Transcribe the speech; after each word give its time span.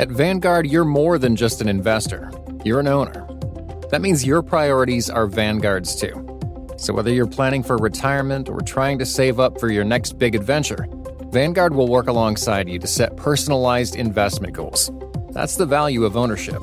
At 0.00 0.08
Vanguard, 0.08 0.66
you're 0.66 0.86
more 0.86 1.18
than 1.18 1.36
just 1.36 1.60
an 1.60 1.68
investor. 1.68 2.32
You're 2.64 2.80
an 2.80 2.88
owner. 2.88 3.28
That 3.90 4.00
means 4.00 4.24
your 4.24 4.40
priorities 4.40 5.10
are 5.10 5.26
Vanguard's 5.26 5.94
too. 5.94 6.26
So 6.78 6.94
whether 6.94 7.12
you're 7.12 7.26
planning 7.26 7.62
for 7.62 7.76
retirement 7.76 8.48
or 8.48 8.62
trying 8.62 8.98
to 9.00 9.04
save 9.04 9.38
up 9.38 9.60
for 9.60 9.68
your 9.70 9.84
next 9.84 10.18
big 10.18 10.34
adventure, 10.34 10.86
Vanguard 11.32 11.74
will 11.74 11.86
work 11.86 12.06
alongside 12.06 12.66
you 12.66 12.78
to 12.78 12.86
set 12.86 13.14
personalized 13.18 13.94
investment 13.94 14.54
goals. 14.54 14.90
That's 15.32 15.56
the 15.56 15.66
value 15.66 16.06
of 16.06 16.16
ownership. 16.16 16.62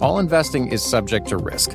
All 0.00 0.20
investing 0.20 0.68
is 0.68 0.80
subject 0.80 1.26
to 1.30 1.38
risk. 1.38 1.72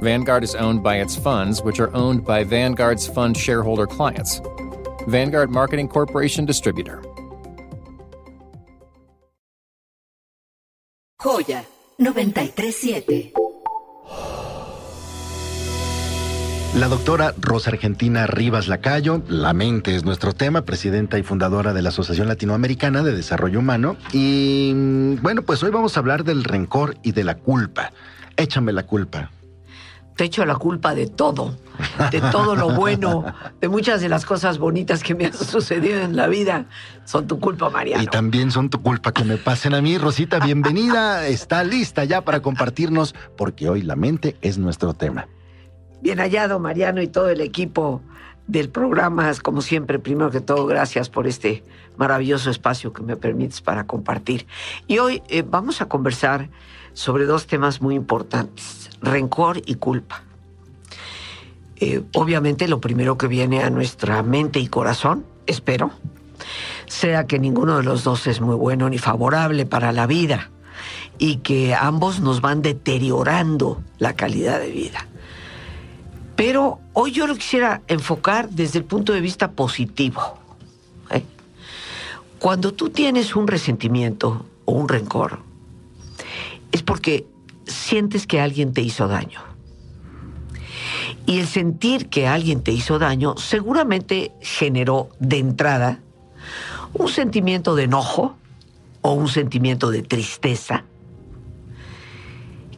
Vanguard 0.00 0.44
is 0.44 0.54
owned 0.54 0.84
by 0.84 1.00
its 1.00 1.16
funds, 1.16 1.60
which 1.60 1.80
are 1.80 1.92
owned 1.92 2.24
by 2.24 2.44
Vanguard's 2.44 3.08
fund 3.08 3.36
shareholder 3.36 3.88
clients. 3.88 4.40
Vanguard 5.08 5.50
Marketing 5.50 5.88
Corporation 5.88 6.44
Distributor. 6.44 7.02
937. 12.00 13.34
La 16.78 16.88
doctora 16.88 17.34
Rosa 17.38 17.70
Argentina 17.70 18.26
Rivas 18.26 18.68
Lacayo, 18.68 19.22
la 19.28 19.52
mente 19.52 19.94
es 19.94 20.04
nuestro 20.04 20.32
tema, 20.32 20.64
presidenta 20.64 21.18
y 21.18 21.22
fundadora 21.22 21.74
de 21.74 21.82
la 21.82 21.90
Asociación 21.90 22.26
Latinoamericana 22.26 23.02
de 23.02 23.12
Desarrollo 23.12 23.58
Humano. 23.58 23.96
Y 24.14 24.72
mm, 24.74 25.16
bueno, 25.20 25.42
pues 25.42 25.62
hoy 25.62 25.70
vamos 25.70 25.96
a 25.96 26.00
hablar 26.00 26.24
del 26.24 26.42
rencor 26.42 26.96
y 27.02 27.12
de 27.12 27.24
la 27.24 27.34
culpa. 27.34 27.92
Échame 28.36 28.72
la 28.72 28.84
culpa. 28.84 29.30
Te 30.16 30.24
echo 30.24 30.44
la 30.44 30.56
culpa 30.56 30.94
de 30.94 31.06
todo, 31.06 31.56
de 32.10 32.20
todo 32.20 32.54
lo 32.54 32.74
bueno, 32.74 33.24
de 33.60 33.68
muchas 33.68 34.00
de 34.02 34.08
las 34.08 34.26
cosas 34.26 34.58
bonitas 34.58 35.02
que 35.02 35.14
me 35.14 35.26
han 35.26 35.32
sucedido 35.32 36.00
en 36.00 36.14
la 36.14 36.26
vida. 36.26 36.66
Son 37.04 37.26
tu 37.26 37.40
culpa, 37.40 37.70
Mariano. 37.70 38.02
Y 38.02 38.06
también 38.06 38.50
son 38.50 38.68
tu 38.68 38.82
culpa 38.82 39.12
que 39.12 39.24
me 39.24 39.38
pasen 39.38 39.74
a 39.74 39.80
mí. 39.80 39.96
Rosita, 39.96 40.38
bienvenida. 40.38 41.26
Está 41.28 41.64
lista 41.64 42.04
ya 42.04 42.20
para 42.22 42.42
compartirnos, 42.42 43.14
porque 43.36 43.68
hoy 43.68 43.82
la 43.82 43.96
mente 43.96 44.36
es 44.42 44.58
nuestro 44.58 44.92
tema. 44.92 45.26
Bien 46.02 46.18
hallado, 46.18 46.58
Mariano, 46.58 47.00
y 47.02 47.08
todo 47.08 47.30
el 47.30 47.40
equipo 47.40 48.02
del 48.46 48.68
programa. 48.68 49.30
Como 49.42 49.62
siempre, 49.62 49.98
primero 49.98 50.30
que 50.30 50.40
todo, 50.40 50.66
gracias 50.66 51.08
por 51.08 51.26
este 51.26 51.62
maravilloso 51.96 52.50
espacio 52.50 52.92
que 52.92 53.02
me 53.02 53.16
permites 53.16 53.60
para 53.60 53.86
compartir. 53.86 54.46
Y 54.86 54.98
hoy 54.98 55.22
eh, 55.28 55.42
vamos 55.46 55.82
a 55.82 55.86
conversar 55.86 56.48
sobre 56.94 57.26
dos 57.26 57.46
temas 57.46 57.82
muy 57.82 57.94
importantes, 57.94 58.79
rencor 59.00 59.62
y 59.64 59.74
culpa. 59.74 60.22
Eh, 61.76 62.02
obviamente 62.14 62.68
lo 62.68 62.80
primero 62.80 63.16
que 63.16 63.26
viene 63.26 63.62
a 63.62 63.70
nuestra 63.70 64.22
mente 64.22 64.60
y 64.60 64.66
corazón, 64.66 65.24
espero, 65.46 65.92
sea 66.86 67.26
que 67.26 67.38
ninguno 67.38 67.78
de 67.78 67.82
los 67.82 68.04
dos 68.04 68.26
es 68.26 68.40
muy 68.40 68.54
bueno 68.54 68.88
ni 68.90 68.98
favorable 68.98 69.64
para 69.64 69.92
la 69.92 70.06
vida 70.06 70.50
y 71.18 71.36
que 71.36 71.74
ambos 71.74 72.20
nos 72.20 72.40
van 72.40 72.62
deteriorando 72.62 73.82
la 73.98 74.14
calidad 74.14 74.60
de 74.60 74.70
vida. 74.70 75.06
Pero 76.36 76.80
hoy 76.94 77.12
yo 77.12 77.26
lo 77.26 77.34
quisiera 77.34 77.82
enfocar 77.86 78.48
desde 78.48 78.78
el 78.78 78.84
punto 78.84 79.12
de 79.12 79.20
vista 79.20 79.52
positivo. 79.52 80.38
¿eh? 81.10 81.22
Cuando 82.38 82.72
tú 82.72 82.88
tienes 82.88 83.36
un 83.36 83.46
resentimiento 83.46 84.46
o 84.64 84.72
un 84.72 84.88
rencor, 84.88 85.40
es 86.72 86.82
porque 86.82 87.26
sientes 87.90 88.28
que 88.28 88.40
alguien 88.40 88.72
te 88.72 88.82
hizo 88.82 89.08
daño. 89.08 89.40
Y 91.26 91.40
el 91.40 91.48
sentir 91.48 92.08
que 92.08 92.28
alguien 92.28 92.62
te 92.62 92.70
hizo 92.70 93.00
daño 93.00 93.36
seguramente 93.36 94.30
generó 94.40 95.08
de 95.18 95.38
entrada 95.38 95.98
un 96.92 97.08
sentimiento 97.08 97.74
de 97.74 97.84
enojo 97.84 98.36
o 99.02 99.12
un 99.14 99.26
sentimiento 99.26 99.90
de 99.90 100.02
tristeza 100.02 100.84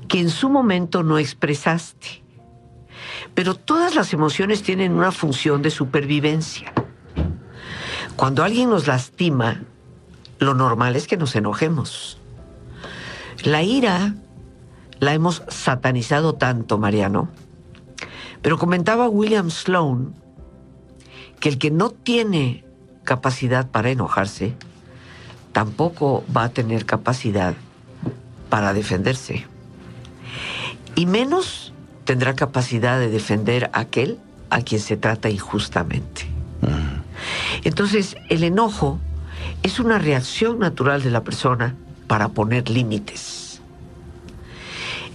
que 0.09 0.19
en 0.19 0.31
su 0.31 0.49
momento 0.49 1.03
no 1.03 1.19
expresaste. 1.19 2.23
Pero 3.35 3.55
todas 3.55 3.95
las 3.95 4.15
emociones 4.15 4.63
tienen 4.63 4.93
una 4.93 5.13
función 5.13 5.61
de 5.61 5.71
supervivencia. 5.71 6.73
Cuando 8.17 8.45
alguien 8.45 8.71
nos 8.71 8.87
lastima, 8.87 9.63
lo 10.39 10.55
normal 10.55 10.97
es 10.97 11.07
que 11.07 11.19
nos 11.19 11.37
enojemos. 11.37 12.19
La 13.45 13.63
ira 13.63 14.15
la 15.03 15.15
hemos 15.15 15.43
satanizado 15.49 16.37
tanto, 16.37 16.79
Mariano. 16.79 17.29
Pero 18.41 18.57
comentaba 18.57 19.09
William 19.09 19.51
Sloan 19.51 20.15
que 21.41 21.49
el 21.49 21.59
que 21.59 21.73
no 21.73 21.91
tiene 21.91 22.65
capacidad 23.03 23.69
para 23.69 23.91
enojarse, 23.91 24.55
tampoco 25.51 26.23
va 26.35 26.45
a 26.45 26.49
tener 26.51 26.87
capacidad 26.87 27.55
para 28.49 28.73
defenderse. 28.73 29.45
Y 30.95 31.07
menos 31.07 31.73
tendrá 32.05 32.35
capacidad 32.37 33.01
de 33.01 33.11
defender 33.11 33.71
a 33.73 33.81
aquel 33.81 34.21
a 34.51 34.63
quien 34.63 34.81
se 34.81 34.97
trata 34.97 35.31
injustamente. 35.31 36.29
Entonces, 37.65 38.17
el 38.29 38.45
enojo 38.45 39.01
es 39.65 39.81
una 39.81 39.99
reacción 39.99 40.61
natural 40.61 41.03
de 41.03 41.11
la 41.11 41.25
persona 41.25 41.75
para 42.07 42.29
poner 42.29 42.71
límites. 42.71 43.42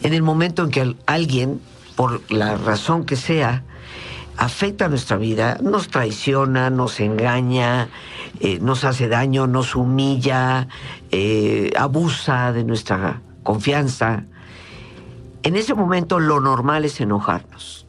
En 0.07 0.13
el 0.13 0.23
momento 0.23 0.63
en 0.63 0.72
que 0.72 0.95
alguien, 1.06 1.59
por 1.97 2.22
la 2.31 2.56
razón 2.56 3.03
que 3.03 3.18
sea, 3.18 3.66
afecta 4.38 4.88
nuestra 4.88 5.18
vida, 5.18 5.57
nos 5.62 5.90
traiciona, 5.90 6.69
nos 6.69 7.01
engaña, 7.01 7.90
eh, 8.40 8.57
nos 8.62 8.85
hace 8.85 9.09
daño, 9.09 9.47
nos 9.47 9.75
humilla, 9.75 10.69
eh, 11.12 11.73
abusa 11.78 12.53
de 12.53 12.63
nuestra 12.63 13.22
confianza, 13.44 14.23
en 15.44 15.57
ese 15.57 15.73
momento 15.73 16.22
lo 16.22 16.39
normal 16.39 16.85
es 16.85 17.01
enojarnos. 17.01 17.85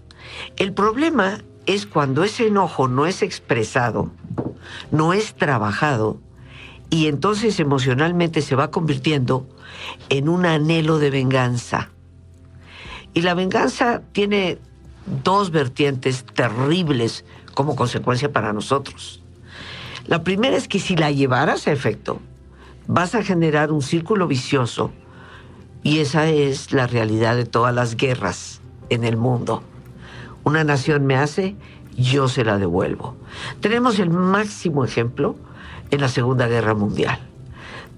El 0.56 0.72
problema 0.72 1.38
es 1.66 1.86
cuando 1.86 2.24
ese 2.24 2.48
enojo 2.48 2.88
no 2.88 3.06
es 3.06 3.22
expresado, 3.22 4.10
no 4.90 5.12
es 5.12 5.36
trabajado, 5.36 6.18
y 6.90 7.06
entonces 7.06 7.60
emocionalmente 7.60 8.42
se 8.42 8.56
va 8.56 8.72
convirtiendo 8.72 9.46
en 10.08 10.28
un 10.28 10.46
anhelo 10.46 10.98
de 10.98 11.10
venganza. 11.10 11.90
Y 13.14 13.22
la 13.22 13.34
venganza 13.34 14.02
tiene 14.12 14.58
dos 15.24 15.50
vertientes 15.50 16.24
terribles 16.24 17.24
como 17.54 17.76
consecuencia 17.76 18.32
para 18.32 18.52
nosotros. 18.52 19.22
La 20.06 20.22
primera 20.22 20.56
es 20.56 20.68
que 20.68 20.78
si 20.78 20.96
la 20.96 21.10
llevaras 21.10 21.66
a 21.66 21.72
efecto, 21.72 22.20
vas 22.86 23.14
a 23.14 23.22
generar 23.22 23.72
un 23.72 23.82
círculo 23.82 24.26
vicioso 24.26 24.90
y 25.82 25.98
esa 25.98 26.28
es 26.28 26.72
la 26.72 26.86
realidad 26.86 27.36
de 27.36 27.44
todas 27.44 27.74
las 27.74 27.96
guerras 27.96 28.60
en 28.88 29.04
el 29.04 29.16
mundo. 29.16 29.62
Una 30.44 30.64
nación 30.64 31.06
me 31.06 31.16
hace, 31.16 31.56
yo 31.96 32.28
se 32.28 32.44
la 32.44 32.58
devuelvo. 32.58 33.16
Tenemos 33.60 33.98
el 33.98 34.10
máximo 34.10 34.84
ejemplo 34.84 35.36
en 35.90 36.00
la 36.00 36.08
Segunda 36.08 36.48
Guerra 36.48 36.74
Mundial, 36.74 37.18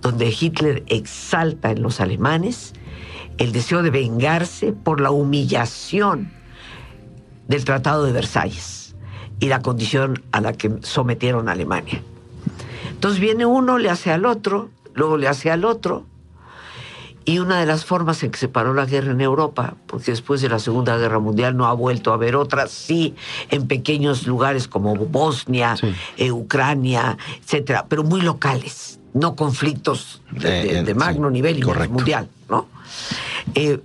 donde 0.01 0.29
Hitler 0.29 0.83
exalta 0.89 1.71
en 1.71 1.83
los 1.83 2.01
alemanes 2.01 2.73
el 3.41 3.53
deseo 3.53 3.83
de 3.83 3.91
vengarse 3.91 4.73
por 4.73 5.01
la 5.01 5.11
humillación 5.11 6.31
del 7.49 7.65
Tratado 7.65 8.05
de 8.05 8.13
Versalles 8.13 8.95
y 9.41 9.49
la 9.49 9.63
condición 9.63 10.23
a 10.31 10.43
la 10.43 10.53
que 10.53 10.71
sometieron 10.83 11.49
a 11.49 11.53
Alemania. 11.53 12.03
Entonces 12.91 13.19
viene 13.19 13.47
uno, 13.47 13.79
le 13.79 13.89
hace 13.89 14.13
al 14.13 14.27
otro, 14.27 14.69
luego 14.95 15.17
le 15.17 15.27
hace 15.27 15.51
al 15.51 15.65
otro, 15.65 16.05
y 17.25 17.39
una 17.39 17.59
de 17.61 17.65
las 17.65 17.87
formas 17.87 18.23
en 18.23 18.31
que 18.31 18.39
se 18.39 18.49
paró 18.49 18.75
la 18.75 18.85
guerra 18.85 19.13
en 19.13 19.23
Europa, 19.23 19.75
porque 19.87 20.11
después 20.11 20.43
de 20.43 20.51
la 20.51 20.59
Segunda 20.59 20.99
Guerra 20.99 21.19
Mundial 21.19 21.57
no 21.57 21.67
ha 21.67 21.73
vuelto 21.73 22.11
a 22.11 22.15
haber 22.15 22.37
otras, 22.37 22.71
sí, 22.71 23.15
en 23.51 23.67
pequeños 23.67 24.27
lugares 24.27 24.69
como 24.69 24.95
Bosnia, 24.97 25.77
eh, 26.19 26.31
Ucrania, 26.31 27.17
etcétera, 27.43 27.87
pero 27.89 28.05
muy 28.05 28.21
locales, 28.21 29.01
no 29.15 29.35
conflictos 29.35 30.21
de, 30.31 30.81
eh, 30.81 30.95
magno 30.95 31.31
nivel 31.31 31.59
y 31.59 31.63
mundial, 31.89 32.29
¿no? 32.51 32.69
Eh, 33.55 33.81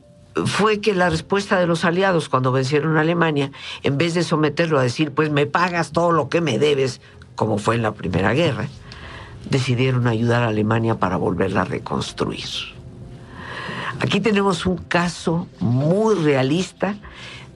fue 0.46 0.82
que 0.82 0.94
la 0.94 1.10
respuesta 1.10 1.60
de 1.60 1.68
los 1.68 1.86
aliados 1.86 2.28
cuando 2.28 2.52
vencieron 2.52 2.98
a 2.98 3.02
Alemania, 3.02 3.52
en 3.84 3.98
vez 3.98 4.14
de 4.14 4.24
someterlo 4.24 4.80
a 4.80 4.84
decir, 4.84 5.12
pues 5.12 5.30
me 5.30 5.46
pagas 5.46 5.92
todo 5.92 6.12
lo 6.12 6.28
que 6.28 6.42
me 6.42 6.60
debes, 6.60 7.02
como 7.36 7.58
fue 7.58 7.76
en 7.76 7.84
la 7.84 7.94
Primera 7.94 8.34
Guerra, 8.34 8.68
decidieron 9.50 10.08
ayudar 10.08 10.44
a 10.44 10.48
Alemania 10.48 10.96
para 10.96 11.18
volverla 11.18 11.62
a 11.62 11.66
reconstruir. 11.66 12.46
Aquí 14.00 14.20
tenemos 14.20 14.66
un 14.66 14.78
caso 14.78 15.48
muy 15.60 16.16
realista 16.16 16.96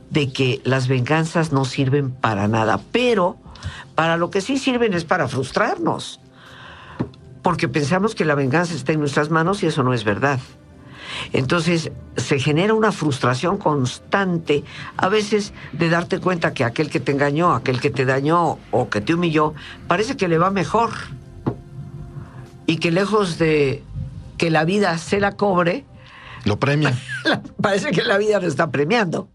de 0.10 0.32
que 0.32 0.62
las 0.64 0.88
venganzas 0.88 1.52
no 1.52 1.66
sirven 1.66 2.12
para 2.12 2.48
nada, 2.48 2.80
pero 2.92 3.38
para 3.96 4.16
lo 4.16 4.30
que 4.30 4.42
sí 4.42 4.58
sirven 4.58 4.94
es 4.94 5.04
para 5.04 5.28
frustrarnos, 5.28 6.22
porque 7.42 7.68
pensamos 7.68 8.16
que 8.16 8.26
la 8.26 8.36
venganza 8.36 8.74
está 8.74 8.94
en 8.94 9.00
nuestras 9.00 9.30
manos 9.30 9.64
y 9.64 9.68
eso 9.68 9.84
no 9.84 9.94
es 9.94 10.04
verdad. 10.04 10.40
Entonces 11.34 11.92
se 12.18 12.40
genera 12.40 12.74
una 12.74 12.92
frustración 12.92 13.58
constante, 13.58 14.64
a 14.98 15.10
veces 15.10 15.54
de 15.72 15.90
darte 15.90 16.20
cuenta 16.20 16.54
que 16.54 16.64
aquel 16.64 16.90
que 16.90 17.00
te 17.00 17.12
engañó, 17.12 17.54
aquel 17.54 17.80
que 17.80 17.90
te 17.90 18.06
dañó 18.06 18.60
o 18.72 18.90
que 18.90 19.02
te 19.02 19.14
humilló, 19.14 19.54
parece 19.88 20.18
que 20.18 20.28
le 20.28 20.38
va 20.38 20.52
mejor. 20.52 20.92
Y 22.66 22.78
que 22.78 22.92
lejos 22.92 23.38
de 23.40 23.84
que 24.38 24.50
la 24.50 24.64
vida 24.64 24.98
se 24.98 25.20
la 25.20 25.34
cobre, 25.34 25.86
lo 26.46 26.60
premia. 26.60 26.98
parece 27.62 27.92
que 27.92 28.04
la 28.04 28.18
vida 28.18 28.40
lo 28.40 28.48
está 28.48 28.72
premiando. 28.72 29.30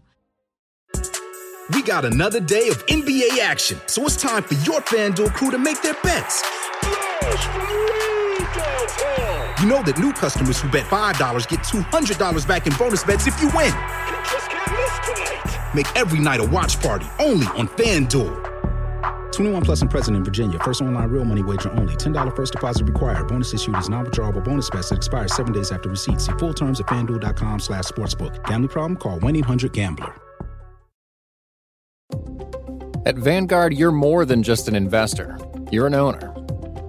We 1.73 1.81
got 1.81 2.05
another 2.05 2.39
day 2.39 2.69
of 2.69 2.85
NBA 2.85 3.39
action, 3.41 3.79
so 3.87 4.03
it's 4.03 4.15
time 4.15 4.43
for 4.43 4.53
your 4.63 4.81
FanDuel 4.81 5.33
crew 5.33 5.49
to 5.49 5.57
make 5.57 5.81
their 5.81 5.95
bets. 6.03 6.43
You 9.59 9.67
know 9.67 9.81
that 9.83 9.97
new 9.97 10.11
customers 10.11 10.59
who 10.59 10.69
bet 10.69 10.85
$5 10.85 11.47
get 11.47 11.61
$200 11.61 12.47
back 12.47 12.67
in 12.67 12.73
bonus 12.73 13.03
bets 13.03 13.25
if 13.25 13.39
you 13.41 13.47
win. 13.55 13.73
Make 15.73 15.87
every 15.95 16.19
night 16.19 16.41
a 16.41 16.43
watch 16.43 16.81
party 16.81 17.05
only 17.19 17.47
on 17.47 17.67
FanDuel. 17.69 19.31
21 19.31 19.63
plus 19.63 19.81
and 19.81 19.89
present 19.89 20.15
in 20.17 20.23
Virginia. 20.23 20.59
First 20.59 20.81
online 20.81 21.09
real 21.09 21.25
money 21.25 21.43
wager 21.43 21.71
only. 21.71 21.95
$10 21.95 22.35
first 22.35 22.53
deposit 22.53 22.85
required. 22.85 23.27
Bonus 23.27 23.53
issued 23.53 23.77
is 23.77 23.89
non-withdrawable 23.89 24.43
bonus 24.43 24.69
bets 24.69 24.89
that 24.89 24.97
expires 24.97 25.33
seven 25.33 25.53
days 25.53 25.71
after 25.71 25.89
receipt. 25.89 26.21
See 26.21 26.33
full 26.33 26.53
terms 26.53 26.79
at 26.79 26.87
fanduel.com 26.87 27.59
slash 27.59 27.85
sportsbook. 27.85 28.43
Gambling 28.45 28.69
problem? 28.69 28.97
Call 28.97 29.19
1-800-GAMBLER. 29.19 30.13
At 33.05 33.17
Vanguard, 33.17 33.73
you're 33.73 33.91
more 33.91 34.25
than 34.25 34.41
just 34.41 34.67
an 34.67 34.75
investor. 34.75 35.37
You're 35.71 35.87
an 35.87 35.93
owner. 35.93 36.33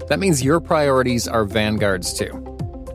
That 0.08 0.18
means 0.18 0.42
your 0.42 0.60
priorities 0.60 1.28
are 1.28 1.44
Vanguard's 1.44 2.16
too. 2.16 2.45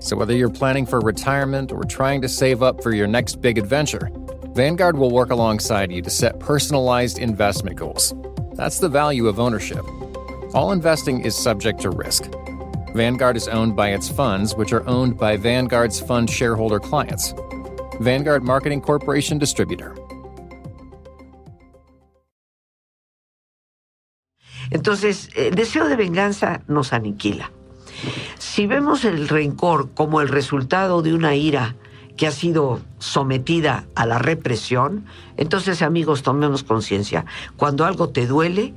So 0.01 0.17
whether 0.17 0.35
you're 0.35 0.49
planning 0.49 0.87
for 0.87 0.99
retirement 0.99 1.71
or 1.71 1.83
trying 1.83 2.23
to 2.23 2.27
save 2.27 2.63
up 2.63 2.81
for 2.81 2.91
your 2.91 3.05
next 3.05 3.39
big 3.39 3.59
adventure, 3.59 4.09
Vanguard 4.55 4.97
will 4.97 5.11
work 5.11 5.29
alongside 5.29 5.91
you 5.91 6.01
to 6.01 6.09
set 6.09 6.39
personalized 6.39 7.19
investment 7.19 7.77
goals. 7.77 8.11
That's 8.55 8.79
the 8.79 8.89
value 8.89 9.27
of 9.27 9.39
ownership. 9.39 9.85
All 10.55 10.71
investing 10.71 11.23
is 11.23 11.35
subject 11.35 11.81
to 11.81 11.91
risk. 11.91 12.23
Vanguard 12.95 13.37
is 13.37 13.47
owned 13.47 13.75
by 13.75 13.89
its 13.89 14.09
funds, 14.09 14.55
which 14.55 14.73
are 14.73 14.85
owned 14.87 15.19
by 15.19 15.37
Vanguard's 15.37 15.99
fund 15.99 16.29
shareholder 16.29 16.79
clients. 16.79 17.35
Vanguard 17.99 18.43
Marketing 18.43 18.81
Corporation 18.81 19.37
Distributor. 19.37 19.95
Entonces, 24.71 25.29
el 25.35 25.51
deseo 25.51 25.87
de 25.87 25.95
venganza 25.95 26.63
nos 26.67 26.91
aniquila. 26.91 27.51
Si 28.37 28.67
vemos 28.67 29.05
el 29.05 29.27
rencor 29.27 29.91
como 29.93 30.21
el 30.21 30.27
resultado 30.27 31.01
de 31.01 31.13
una 31.13 31.35
ira 31.35 31.75
que 32.17 32.27
ha 32.27 32.31
sido 32.31 32.81
sometida 32.99 33.85
a 33.95 34.05
la 34.05 34.19
represión, 34.19 35.05
entonces 35.37 35.81
amigos, 35.81 36.23
tomemos 36.23 36.63
conciencia. 36.63 37.25
Cuando 37.57 37.85
algo 37.85 38.09
te 38.09 38.27
duele, 38.27 38.73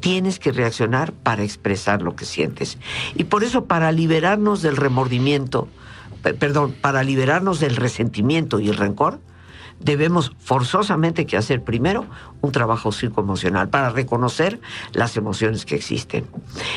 tienes 0.00 0.38
que 0.38 0.52
reaccionar 0.52 1.12
para 1.12 1.42
expresar 1.42 2.02
lo 2.02 2.16
que 2.16 2.24
sientes. 2.24 2.78
Y 3.14 3.24
por 3.24 3.44
eso, 3.44 3.66
para 3.66 3.92
liberarnos 3.92 4.62
del 4.62 4.76
remordimiento, 4.76 5.68
perdón, 6.22 6.74
para 6.80 7.02
liberarnos 7.02 7.60
del 7.60 7.76
resentimiento 7.76 8.60
y 8.60 8.68
el 8.68 8.76
rencor, 8.76 9.20
debemos 9.78 10.32
forzosamente 10.38 11.26
que 11.26 11.36
hacer 11.36 11.62
primero 11.64 12.06
un 12.42 12.52
trabajo 12.52 12.92
psicoemocional 12.92 13.70
para 13.70 13.90
reconocer 13.90 14.60
las 14.92 15.16
emociones 15.16 15.64
que 15.64 15.74
existen. 15.74 16.26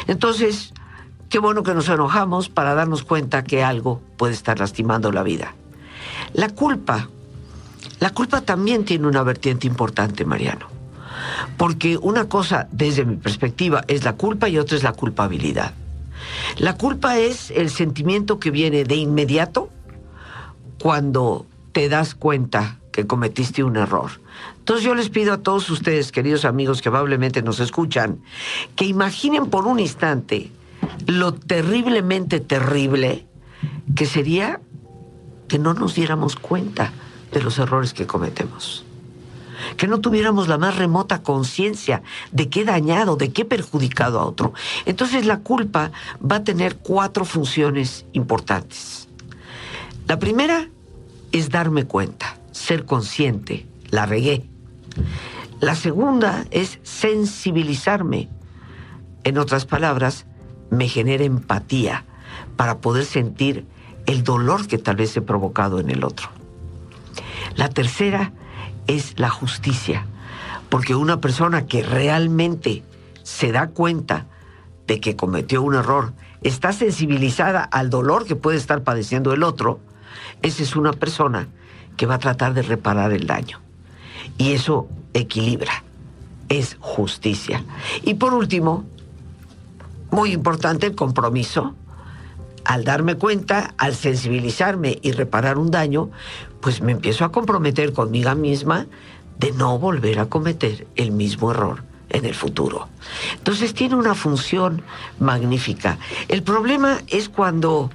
Entonces, 0.08 0.74
Qué 1.34 1.40
bueno 1.40 1.64
que 1.64 1.74
nos 1.74 1.90
enojamos 1.90 2.50
para 2.50 2.76
darnos 2.76 3.02
cuenta 3.04 3.44
que 3.44 3.64
algo 3.64 4.00
puede 4.18 4.34
estar 4.34 4.60
lastimando 4.60 5.12
la 5.12 5.24
vida. 5.24 5.56
La 6.34 6.50
culpa, 6.50 7.10
la 8.00 8.12
culpa 8.12 8.42
también 8.42 8.86
tiene 8.86 9.08
una 9.08 9.24
vertiente 9.24 9.66
importante, 9.66 10.26
Mariano. 10.26 10.68
Porque 11.58 11.98
una 11.98 12.30
cosa, 12.30 12.68
desde 12.72 13.04
mi 13.04 13.16
perspectiva, 13.16 13.84
es 13.88 14.04
la 14.04 14.14
culpa 14.14 14.48
y 14.48 14.60
otra 14.60 14.78
es 14.78 14.84
la 14.84 14.94
culpabilidad. 14.94 15.74
La 16.60 16.78
culpa 16.78 17.18
es 17.18 17.50
el 17.50 17.72
sentimiento 17.72 18.38
que 18.38 18.52
viene 18.52 18.84
de 18.84 18.98
inmediato 18.98 19.72
cuando 20.80 21.48
te 21.72 21.90
das 21.90 22.14
cuenta 22.14 22.78
que 22.92 23.08
cometiste 23.08 23.64
un 23.64 23.78
error. 23.78 24.12
Entonces 24.60 24.86
yo 24.86 24.94
les 24.94 25.10
pido 25.10 25.34
a 25.34 25.38
todos 25.40 25.68
ustedes, 25.72 26.12
queridos 26.12 26.46
amigos 26.46 26.84
que 26.84 26.92
probablemente 26.92 27.42
nos 27.42 27.60
escuchan, 27.60 28.20
que 28.76 28.86
imaginen 28.86 29.48
por 29.48 29.66
un 29.66 29.80
instante 29.80 30.52
lo 31.08 31.34
terriblemente 31.34 32.40
terrible 32.40 33.26
que 33.96 34.06
sería 34.06 34.62
que 35.48 35.60
no 35.60 35.74
nos 35.74 35.96
diéramos 35.96 36.36
cuenta 36.36 36.92
de 37.32 37.42
los 37.42 37.60
errores 37.60 37.94
que 37.94 38.08
cometemos. 38.08 38.86
Que 39.78 39.88
no 39.88 40.00
tuviéramos 40.00 40.48
la 40.48 40.58
más 40.58 40.78
remota 40.78 41.24
conciencia 41.24 42.04
de 42.32 42.50
qué 42.50 42.66
dañado, 42.66 43.16
de 43.16 43.32
qué 43.32 43.46
perjudicado 43.46 44.20
a 44.20 44.26
otro. 44.26 44.54
Entonces 44.86 45.26
la 45.26 45.40
culpa 45.40 45.92
va 46.20 46.38
a 46.38 46.44
tener 46.44 46.78
cuatro 46.78 47.24
funciones 47.24 48.06
importantes. 48.14 49.08
La 50.08 50.20
primera 50.20 50.68
es 51.32 51.50
darme 51.50 51.86
cuenta, 51.86 52.38
ser 52.52 52.86
consciente, 52.86 53.66
la 53.90 54.06
regué. 54.06 54.50
La 55.60 55.76
segunda 55.76 56.46
es 56.52 56.80
sensibilizarme. 56.84 58.30
En 59.24 59.38
otras 59.38 59.66
palabras, 59.66 60.26
me 60.74 60.88
genera 60.88 61.24
empatía 61.24 62.06
para 62.58 62.80
poder 62.80 63.06
sentir 63.06 63.66
el 64.06 64.24
dolor 64.24 64.68
que 64.68 64.78
tal 64.78 64.96
vez 64.96 65.16
he 65.16 65.22
provocado 65.22 65.80
en 65.80 65.90
el 65.90 66.04
otro. 66.04 66.30
La 67.56 67.70
tercera 67.70 68.34
es 68.88 69.20
la 69.20 69.30
justicia, 69.30 70.06
porque 70.70 70.96
una 70.96 71.22
persona 71.22 71.66
que 71.68 71.84
realmente 71.84 72.84
se 73.22 73.52
da 73.52 73.68
cuenta 73.68 74.26
de 74.88 75.00
que 75.00 75.16
cometió 75.16 75.62
un 75.62 75.76
error, 75.76 76.14
está 76.42 76.74
sensibilizada 76.74 77.64
al 77.64 77.90
dolor 77.90 78.26
que 78.26 78.36
puede 78.36 78.58
estar 78.58 78.84
padeciendo 78.84 79.32
el 79.34 79.44
otro, 79.44 79.80
esa 80.42 80.64
es 80.64 80.76
una 80.76 80.92
persona 80.92 81.48
que 81.96 82.06
va 82.06 82.16
a 82.16 82.20
tratar 82.20 82.54
de 82.54 82.64
reparar 82.64 83.14
el 83.14 83.28
daño. 83.28 83.62
Y 84.38 84.52
eso 84.52 84.90
equilibra, 85.14 85.84
es 86.50 86.76
justicia. 86.80 87.64
Y 88.04 88.16
por 88.16 88.34
último, 88.34 88.86
muy 90.14 90.32
importante 90.32 90.86
el 90.86 90.96
compromiso. 90.96 91.74
Al 92.66 92.86
darme 92.86 93.16
cuenta, 93.16 93.74
al 93.78 93.96
sensibilizarme 93.96 95.00
y 95.02 95.12
reparar 95.12 95.58
un 95.58 95.72
daño, 95.72 96.12
pues 96.62 96.82
me 96.82 96.92
empiezo 96.94 97.26
a 97.26 97.32
comprometer 97.32 97.94
conmigo 97.94 98.34
misma 98.36 98.86
de 99.40 99.52
no 99.52 99.80
volver 99.80 100.20
a 100.20 100.28
cometer 100.28 100.88
el 100.96 101.12
mismo 101.12 101.52
error 101.52 101.84
en 102.10 102.26
el 102.26 102.36
futuro. 102.36 102.88
Entonces 103.34 103.74
tiene 103.74 103.96
una 103.96 104.14
función 104.14 104.84
magnífica. 105.20 105.98
El 106.28 106.44
problema 106.44 107.00
es 107.08 107.28
cuando, 107.28 107.90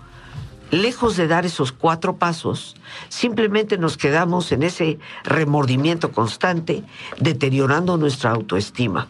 lejos 0.73 1.17
de 1.17 1.29
dar 1.29 1.47
esos 1.47 1.71
cuatro 1.71 2.17
pasos, 2.17 2.75
simplemente 3.09 3.79
nos 3.79 3.97
quedamos 3.97 4.51
en 4.51 4.65
ese 4.65 4.99
remordimiento 5.23 6.11
constante, 6.11 6.83
deteriorando 7.21 7.97
nuestra 7.97 8.33
autoestima. 8.33 9.07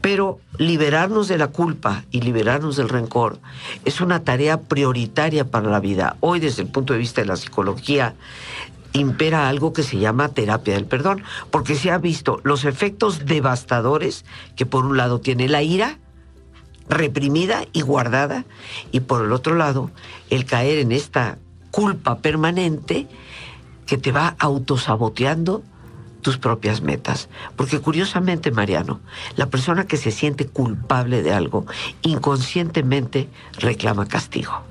Pero 0.00 0.38
liberarnos 0.58 1.28
de 1.28 1.38
la 1.38 1.48
culpa 1.48 2.04
y 2.10 2.20
liberarnos 2.20 2.76
del 2.76 2.88
rencor 2.88 3.38
es 3.84 4.00
una 4.00 4.24
tarea 4.24 4.60
prioritaria 4.60 5.50
para 5.50 5.70
la 5.70 5.80
vida. 5.80 6.16
Hoy, 6.20 6.40
desde 6.40 6.62
el 6.62 6.68
punto 6.68 6.92
de 6.92 6.98
vista 6.98 7.20
de 7.20 7.26
la 7.26 7.36
psicología, 7.36 8.14
impera 8.92 9.48
algo 9.48 9.72
que 9.72 9.82
se 9.82 9.98
llama 9.98 10.28
terapia 10.28 10.74
del 10.74 10.86
perdón, 10.86 11.22
porque 11.50 11.74
se 11.74 11.90
ha 11.90 11.98
visto 11.98 12.40
los 12.42 12.64
efectos 12.64 13.26
devastadores 13.26 14.24
que 14.56 14.66
por 14.66 14.84
un 14.84 14.96
lado 14.96 15.20
tiene 15.20 15.48
la 15.48 15.62
ira, 15.62 15.98
reprimida 16.88 17.64
y 17.72 17.82
guardada, 17.82 18.44
y 18.92 19.00
por 19.00 19.24
el 19.24 19.32
otro 19.32 19.54
lado, 19.54 19.90
el 20.30 20.46
caer 20.46 20.78
en 20.78 20.92
esta 20.92 21.38
culpa 21.70 22.18
permanente 22.18 23.06
que 23.86 23.98
te 23.98 24.12
va 24.12 24.36
autosaboteando 24.38 25.62
propias 26.36 26.82
metas. 26.82 27.28
Porque 27.56 27.80
curiosamente, 27.80 28.50
Mariano, 28.50 29.00
la 29.36 29.46
persona 29.46 29.86
que 29.86 29.96
se 29.96 30.10
siente 30.10 30.46
culpable 30.46 31.22
de 31.22 31.32
algo 31.32 31.66
inconscientemente 32.02 33.28
reclama 33.58 34.06
castigo. 34.06 34.62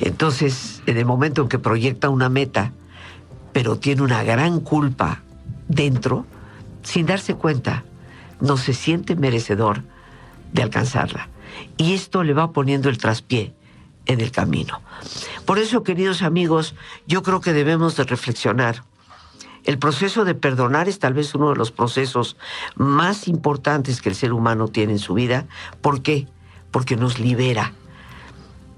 Entonces, 0.00 0.82
en 0.86 0.96
el 0.96 1.04
momento 1.04 1.42
en 1.42 1.48
que 1.48 1.58
proyecta 1.58 2.08
una 2.08 2.28
meta, 2.28 2.72
pero 3.52 3.78
tiene 3.78 4.02
una 4.02 4.22
gran 4.22 4.60
culpa 4.60 5.22
dentro, 5.68 6.26
sin 6.82 7.06
darse 7.06 7.34
cuenta, 7.34 7.84
no 8.40 8.56
se 8.56 8.74
siente 8.74 9.16
merecedor 9.16 9.82
de 10.52 10.62
alcanzarla. 10.62 11.28
Y 11.76 11.94
esto 11.94 12.24
le 12.24 12.34
va 12.34 12.52
poniendo 12.52 12.88
el 12.88 12.98
traspié 12.98 13.54
en 14.06 14.20
el 14.20 14.30
camino. 14.30 14.80
Por 15.46 15.58
eso, 15.58 15.82
queridos 15.82 16.22
amigos, 16.22 16.74
yo 17.06 17.22
creo 17.22 17.40
que 17.40 17.52
debemos 17.52 17.96
de 17.96 18.04
reflexionar. 18.04 18.82
El 19.64 19.78
proceso 19.78 20.26
de 20.26 20.34
perdonar 20.34 20.88
es 20.88 20.98
tal 20.98 21.14
vez 21.14 21.34
uno 21.34 21.48
de 21.48 21.56
los 21.56 21.70
procesos 21.70 22.36
más 22.76 23.28
importantes 23.28 24.02
que 24.02 24.10
el 24.10 24.14
ser 24.14 24.34
humano 24.34 24.68
tiene 24.68 24.92
en 24.92 24.98
su 24.98 25.14
vida. 25.14 25.46
¿Por 25.80 26.02
qué? 26.02 26.28
Porque 26.70 26.96
nos 26.96 27.18
libera. 27.18 27.72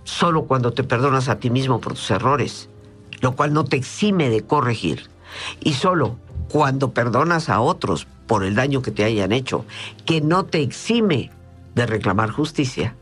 Solo 0.05 0.45
cuando 0.45 0.73
te 0.73 0.85
perdonas 0.85 1.29
a 1.29 1.41
ti 1.41 1.51
mismo 1.51 1.81
por 1.81 1.95
tus 1.95 2.09
errores, 2.13 2.69
lo 3.21 3.35
cual 3.35 3.53
no 3.53 3.65
te 3.65 3.77
exime 3.77 4.31
de 4.31 4.47
corregir. 4.47 5.11
Y 5.61 5.75
solo 5.75 6.19
cuando 6.49 6.93
perdonas 6.93 7.49
a 7.49 7.61
otros 7.61 8.07
por 8.29 8.45
el 8.45 8.55
daño 8.55 8.81
que 8.81 8.93
te 8.93 9.03
hayan 9.03 9.33
hecho, 9.33 9.65
que 10.05 10.21
no 10.21 10.45
te 10.45 10.63
exime 10.63 11.33
de 11.75 11.87
reclamar 11.87 12.31
justicia. 12.31 12.95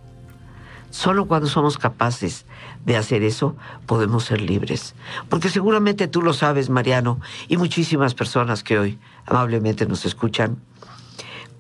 Solo 0.95 1.27
cuando 1.27 1.49
somos 1.49 1.77
capaces 1.77 2.47
de 2.87 2.97
hacer 2.97 3.25
eso 3.25 3.57
podemos 3.85 4.27
ser 4.27 4.41
libres. 4.41 4.95
Porque 5.29 5.49
seguramente 5.49 6.07
tú 6.07 6.23
lo 6.23 6.33
sabes, 6.33 6.71
Mariano, 6.71 7.19
y 7.49 7.57
muchísimas 7.57 8.15
personas 8.15 8.63
que 8.63 8.79
hoy 8.79 9.01
amablemente 9.27 9.87
nos 9.87 10.05
escuchan. 10.05 10.57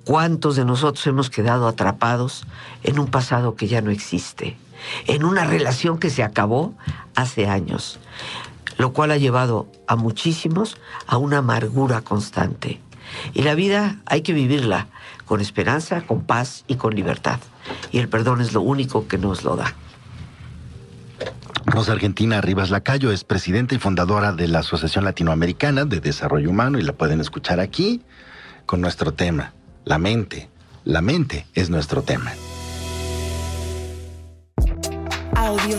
¿Cuántos 0.04 0.54
de 0.54 0.64
nosotros 0.64 1.04
hemos 1.08 1.30
quedado 1.30 1.66
atrapados 1.66 2.46
en 2.84 3.00
un 3.00 3.08
pasado 3.08 3.56
que 3.56 3.66
ya 3.66 3.80
no 3.80 3.90
existe? 3.90 4.56
En 5.08 5.24
una 5.24 5.44
relación 5.44 5.98
que 5.98 6.10
se 6.10 6.22
acabó 6.22 6.72
hace 7.16 7.48
años 7.48 7.98
lo 8.76 8.92
cual 8.92 9.12
ha 9.12 9.16
llevado 9.16 9.68
a 9.86 9.96
muchísimos 9.96 10.76
a 11.06 11.16
una 11.16 11.38
amargura 11.38 12.00
constante. 12.00 12.80
Y 13.32 13.42
la 13.42 13.54
vida 13.54 13.96
hay 14.06 14.22
que 14.22 14.32
vivirla 14.32 14.88
con 15.24 15.40
esperanza, 15.40 16.02
con 16.02 16.22
paz 16.22 16.64
y 16.66 16.76
con 16.76 16.94
libertad. 16.94 17.38
Y 17.92 17.98
el 17.98 18.08
perdón 18.08 18.40
es 18.40 18.52
lo 18.52 18.60
único 18.60 19.08
que 19.08 19.18
nos 19.18 19.44
lo 19.44 19.56
da. 19.56 19.74
Rosa 21.66 21.92
Argentina 21.92 22.40
Rivas 22.40 22.70
Lacayo 22.70 23.10
es 23.10 23.24
presidenta 23.24 23.74
y 23.74 23.78
fundadora 23.78 24.32
de 24.32 24.48
la 24.48 24.58
Asociación 24.58 25.04
Latinoamericana 25.04 25.84
de 25.86 26.00
Desarrollo 26.00 26.50
Humano 26.50 26.78
y 26.78 26.82
la 26.82 26.92
pueden 26.92 27.20
escuchar 27.20 27.58
aquí 27.58 28.02
con 28.66 28.80
nuestro 28.80 29.12
tema, 29.12 29.54
la 29.84 29.98
mente. 29.98 30.50
La 30.84 31.00
mente 31.00 31.46
es 31.54 31.70
nuestro 31.70 32.02
tema. 32.02 32.32
Audio 35.34 35.78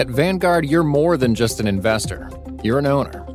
At 0.00 0.08
Vanguard, 0.08 0.64
you're 0.64 0.82
more 0.82 1.18
than 1.18 1.34
just 1.34 1.60
an 1.60 1.66
investor, 1.66 2.30
you're 2.62 2.78
an 2.78 2.86
owner. 2.86 3.26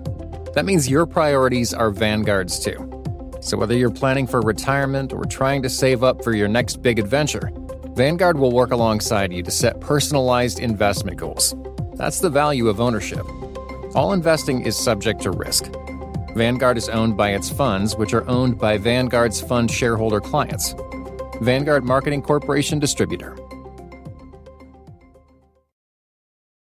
That 0.55 0.65
means 0.65 0.89
your 0.89 1.05
priorities 1.05 1.75
are 1.75 1.91
Vanguard's 1.91 2.57
too. 2.57 2.91
So 3.39 3.55
whether 3.55 3.77
you're 3.77 3.91
planning 3.91 4.25
for 4.25 4.41
retirement 4.41 5.13
or 5.13 5.25
trying 5.25 5.61
to 5.61 5.69
save 5.69 6.03
up 6.03 6.23
for 6.23 6.33
your 6.33 6.47
next 6.47 6.81
big 6.81 6.97
adventure, 6.97 7.51
Vanguard 7.93 8.39
will 8.39 8.51
work 8.51 8.71
alongside 8.71 9.31
you 9.31 9.43
to 9.43 9.51
set 9.51 9.79
personalized 9.79 10.59
investment 10.59 11.17
goals. 11.17 11.53
That's 11.97 12.19
the 12.19 12.31
value 12.31 12.67
of 12.67 12.81
ownership. 12.81 13.27
All 13.93 14.13
investing 14.13 14.65
is 14.65 14.75
subject 14.75 15.21
to 15.21 15.29
risk. 15.29 15.65
Vanguard 16.33 16.79
is 16.79 16.89
owned 16.89 17.15
by 17.15 17.33
its 17.33 17.47
funds, 17.47 17.95
which 17.95 18.15
are 18.15 18.27
owned 18.27 18.57
by 18.57 18.79
Vanguard's 18.79 19.39
fund 19.39 19.69
shareholder 19.69 20.19
clients. 20.19 20.73
Vanguard 21.41 21.83
Marketing 21.83 22.23
Corporation 22.23 22.79
Distributor. 22.79 23.37